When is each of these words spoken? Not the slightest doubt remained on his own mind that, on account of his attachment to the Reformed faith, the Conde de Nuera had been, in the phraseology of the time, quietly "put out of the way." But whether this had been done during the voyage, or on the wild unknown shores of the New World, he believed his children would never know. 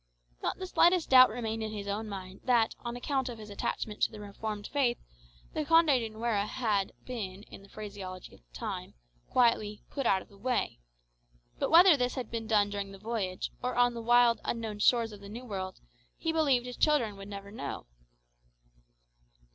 Not 0.41 0.57
the 0.57 0.65
slightest 0.65 1.11
doubt 1.11 1.29
remained 1.29 1.63
on 1.63 1.69
his 1.69 1.87
own 1.87 2.09
mind 2.09 2.41
that, 2.45 2.73
on 2.79 2.95
account 2.95 3.29
of 3.29 3.37
his 3.37 3.51
attachment 3.51 4.01
to 4.01 4.11
the 4.11 4.19
Reformed 4.19 4.65
faith, 4.65 4.97
the 5.53 5.63
Conde 5.63 5.89
de 5.89 6.09
Nuera 6.09 6.47
had 6.47 6.91
been, 7.05 7.43
in 7.51 7.61
the 7.61 7.69
phraseology 7.69 8.33
of 8.33 8.41
the 8.41 8.51
time, 8.51 8.95
quietly 9.29 9.83
"put 9.91 10.07
out 10.07 10.23
of 10.23 10.29
the 10.29 10.39
way." 10.39 10.79
But 11.59 11.69
whether 11.69 11.95
this 11.95 12.15
had 12.15 12.31
been 12.31 12.47
done 12.47 12.71
during 12.71 12.91
the 12.93 12.97
voyage, 12.97 13.51
or 13.61 13.75
on 13.75 13.93
the 13.93 14.01
wild 14.01 14.41
unknown 14.43 14.79
shores 14.79 15.11
of 15.11 15.19
the 15.21 15.29
New 15.29 15.45
World, 15.45 15.79
he 16.17 16.31
believed 16.33 16.65
his 16.65 16.77
children 16.77 17.15
would 17.15 17.27
never 17.27 17.51
know. 17.51 17.85